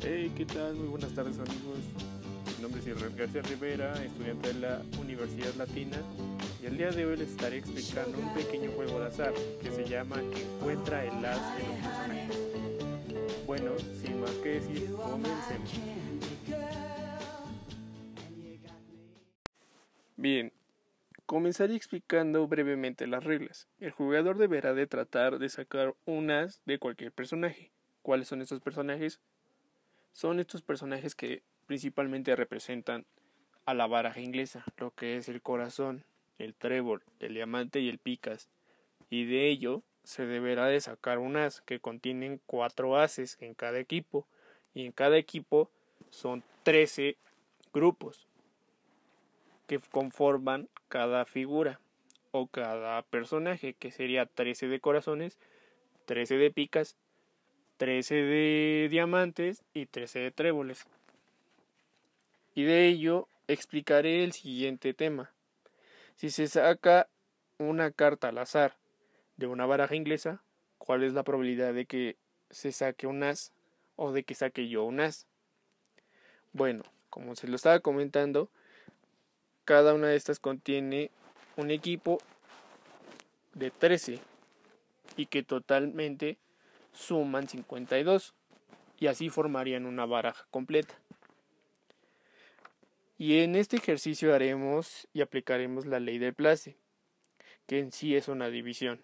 [0.00, 0.76] Hey, ¿qué tal?
[0.76, 1.80] Muy buenas tardes amigos.
[2.56, 5.96] Mi nombre es Israel García Rivera, estudiante de la Universidad Latina
[6.62, 9.84] y el día de hoy les estaré explicando un pequeño juego de azar que se
[9.84, 13.44] llama Encuentra el as de los personajes.
[13.44, 15.70] Bueno, sin más que decir, comencemos.
[20.16, 20.52] Bien,
[21.26, 23.66] comenzaré explicando brevemente las reglas.
[23.80, 27.72] El jugador deberá de tratar de sacar un as de cualquier personaje.
[28.02, 29.20] ¿Cuáles son estos personajes?
[30.18, 33.06] Son estos personajes que principalmente representan
[33.66, 36.02] a la baraja inglesa, lo que es el corazón,
[36.38, 38.48] el trébol, el diamante y el picas.
[39.10, 43.78] Y de ello se deberá de sacar un as que contienen cuatro ases en cada
[43.78, 44.26] equipo
[44.74, 45.70] y en cada equipo
[46.10, 47.16] son trece
[47.72, 48.26] grupos
[49.68, 51.78] que conforman cada figura
[52.32, 55.38] o cada personaje, que sería 13 de corazones,
[56.06, 56.96] 13 de picas,
[57.78, 60.84] 13 de diamantes y 13 de tréboles.
[62.54, 65.30] Y de ello explicaré el siguiente tema.
[66.16, 67.08] Si se saca
[67.58, 68.76] una carta al azar
[69.36, 70.42] de una baraja inglesa,
[70.78, 72.16] ¿cuál es la probabilidad de que
[72.50, 73.52] se saque un as
[73.94, 75.26] o de que saque yo un as?
[76.52, 78.50] Bueno, como se lo estaba comentando,
[79.64, 81.12] cada una de estas contiene
[81.56, 82.18] un equipo
[83.54, 84.18] de 13
[85.16, 86.38] y que totalmente
[86.98, 88.34] suman 52
[88.98, 90.94] y así formarían una baraja completa.
[93.16, 96.76] Y en este ejercicio haremos y aplicaremos la ley del place,
[97.66, 99.00] que en sí es una división.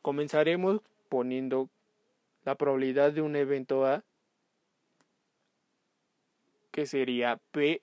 [0.00, 1.68] Comenzaremos poniendo
[2.44, 4.02] la probabilidad de un evento A,
[6.70, 7.82] que sería P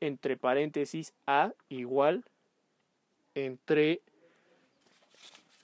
[0.00, 2.24] entre paréntesis A igual
[3.34, 4.00] entre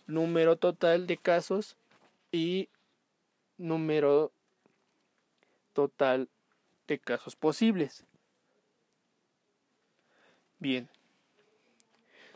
[0.06, 1.76] número total de casos
[2.36, 2.68] y
[3.56, 4.30] número
[5.72, 6.28] total
[6.86, 8.04] de casos posibles.
[10.58, 10.88] Bien.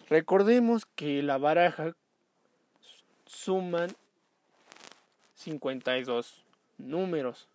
[0.08, 1.94] Recordemos que la baraja
[3.26, 3.94] suman
[5.34, 6.44] 52
[6.78, 7.48] números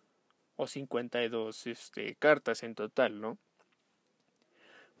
[0.54, 3.38] o 52 este, cartas en total, ¿no?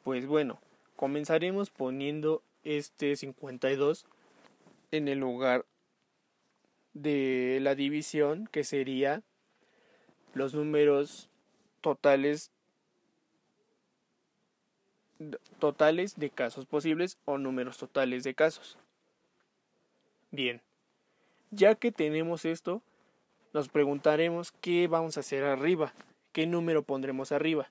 [0.02, 0.60] Pues bueno,
[0.96, 4.04] comenzaremos poniendo este 52
[4.90, 5.64] en el lugar
[6.96, 9.22] de la división que sería
[10.32, 11.28] los números
[11.82, 12.50] totales
[15.58, 18.78] totales de casos posibles o números totales de casos.
[20.30, 20.60] Bien,
[21.50, 22.82] ya que tenemos esto,
[23.52, 25.92] nos preguntaremos qué vamos a hacer arriba,
[26.32, 27.70] qué número pondremos arriba.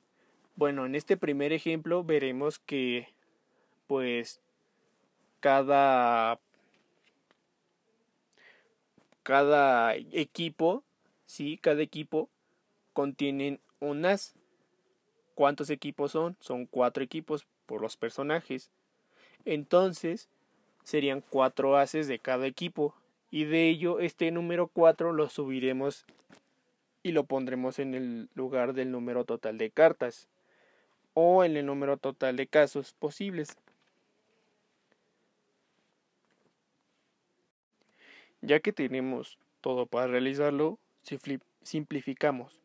[0.55, 3.09] Bueno, en este primer ejemplo veremos que
[3.87, 4.39] pues
[5.39, 6.39] cada
[9.25, 10.83] cada equipo,
[11.25, 12.29] sí, cada equipo
[12.93, 14.35] contienen un as.
[15.33, 16.37] ¿Cuántos equipos son?
[16.39, 18.69] Son cuatro equipos por los personajes.
[19.43, 20.29] Entonces,
[20.83, 22.93] serían cuatro ases de cada equipo.
[23.31, 26.05] Y de ello, este número cuatro lo subiremos
[27.01, 30.27] y lo pondremos en el lugar del número total de cartas
[31.15, 33.57] o en el número total de casos posibles.
[38.45, 40.77] Ya que tenemos todo para realizarlo,
[41.63, 42.59] simplificamos.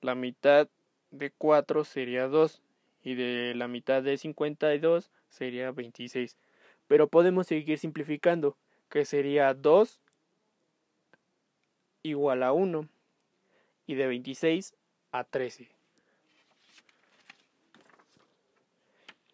[0.00, 0.66] La mitad
[1.10, 2.62] de 4 sería 2
[3.02, 6.38] y de la mitad de 52 sería 26.
[6.86, 8.56] Pero podemos seguir simplificando,
[8.88, 10.00] que sería 2
[12.02, 12.88] igual a 1
[13.86, 14.74] y de 26
[15.12, 15.68] a 13.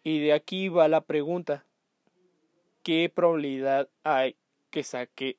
[0.03, 1.63] Y de aquí va la pregunta.
[2.83, 4.35] ¿Qué probabilidad hay
[4.69, 5.37] que saque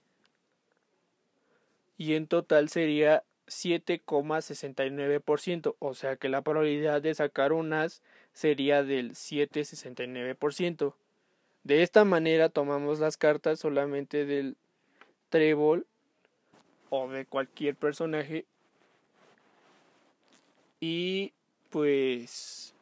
[1.98, 8.02] Y en total sería 7,69%, o sea que la probabilidad de sacar un as
[8.34, 10.96] sería del 7,69%.
[11.64, 14.58] De esta manera tomamos las cartas solamente del
[15.30, 15.88] trébol
[16.90, 18.44] o de cualquier personaje
[20.82, 21.32] y
[21.70, 22.74] pues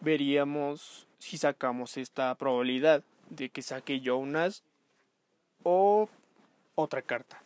[0.00, 4.62] veríamos si sacamos esta probabilidad de que saque yo un as
[5.62, 6.08] o
[6.74, 7.42] otra carta.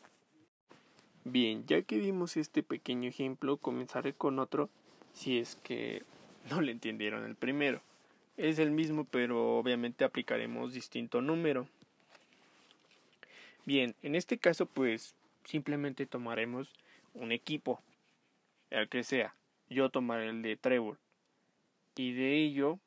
[1.24, 4.69] Bien, ya que vimos este pequeño ejemplo, comenzaré con otro
[5.12, 6.02] si es que
[6.50, 7.80] no le entendieron el primero.
[8.36, 11.69] Es el mismo, pero obviamente aplicaremos distinto número.
[13.64, 15.14] Bien, en este caso pues
[15.44, 16.72] simplemente tomaremos
[17.14, 17.80] un equipo,
[18.70, 19.34] el que sea.
[19.72, 20.98] Yo tomaré el de Trevor
[21.96, 22.78] y de ello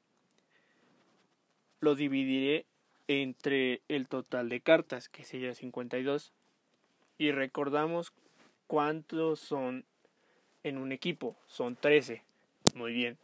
[1.80, 2.66] lo dividiré
[3.08, 6.34] entre el total de cartas, que sería 52.
[7.18, 8.14] Y recordamos
[8.68, 9.86] cuántos son
[10.64, 12.24] en un equipo, son 13.
[12.76, 13.18] Muy bien.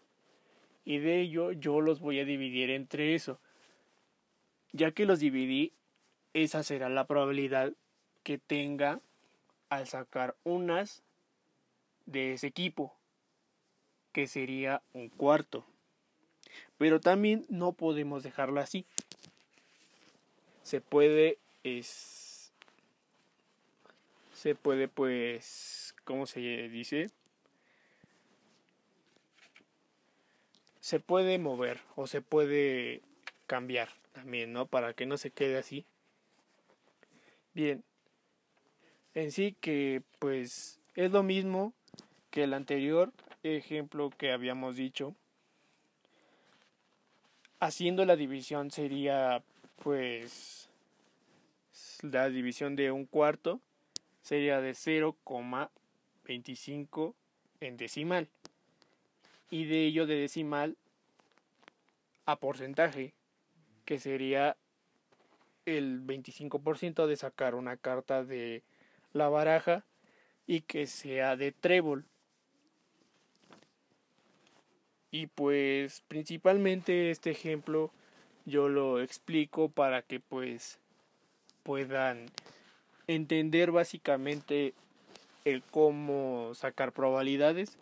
[0.86, 3.40] Y de ello yo los voy a dividir entre eso.
[4.72, 5.74] Ya que los dividí,
[6.34, 7.74] esa será la probabilidad
[8.24, 9.02] que tenga
[9.70, 11.04] al sacar unas
[12.06, 12.96] de ese equipo,
[14.12, 15.66] que sería un cuarto.
[16.78, 18.86] Pero también no podemos dejarlo así.
[20.64, 22.52] Se puede es
[24.34, 27.10] se puede pues ¿cómo se dice?
[30.80, 33.02] Se puede mover o se puede
[33.46, 34.66] cambiar también, ¿no?
[34.66, 35.86] Para que no se quede así.
[37.54, 37.84] Bien.
[39.14, 41.74] En sí que pues es lo mismo
[42.32, 43.12] que el anterior
[43.44, 45.16] ejemplo que habíamos dicho
[47.62, 49.42] haciendo la división sería
[49.84, 50.68] pues
[52.02, 53.62] la división de un cuarto
[54.22, 57.14] sería de 0,25
[57.62, 58.28] en decimal.
[59.50, 60.76] Y de ello de decimal
[62.26, 63.14] a porcentaje
[63.86, 64.58] que sería
[65.66, 68.64] el 25% de sacar una carta de
[69.14, 69.86] la baraja
[70.48, 72.06] y que sea de trébol
[75.12, 77.92] y pues principalmente este ejemplo
[78.46, 80.80] yo lo explico para que pues
[81.64, 82.28] puedan
[83.08, 84.74] entender básicamente
[85.44, 87.78] el cómo sacar probabilidades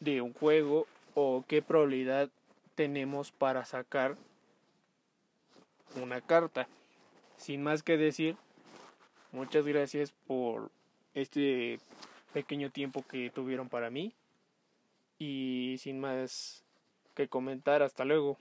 [0.00, 2.30] de un juego o qué probabilidad
[2.74, 4.16] tenemos para sacar
[6.00, 6.66] una carta.
[7.36, 8.36] Sin más que decir,
[9.32, 10.70] muchas gracias por
[11.14, 11.78] este
[12.32, 14.14] pequeño tiempo que tuvieron para mí
[15.22, 16.64] y sin más
[17.14, 18.38] que comentar, hasta luego.